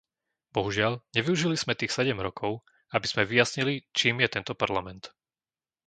Bohužiaľ, 0.57 0.93
nevyužili 1.15 1.53
sme 1.59 1.73
tých 1.79 1.93
sedem 1.97 2.17
rokov, 2.27 2.51
aby 2.95 3.05
sme 3.11 3.21
vyjasnili, 3.31 3.73
čím 3.97 4.15
je 4.25 4.29
tento 4.41 4.53
Parlament. 4.61 5.03